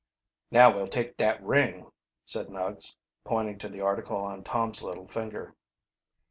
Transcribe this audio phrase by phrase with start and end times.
[0.49, 1.91] "Now we'll take dat ring,"
[2.25, 5.53] said Nuggs, pointing to the article on Tom's little finger.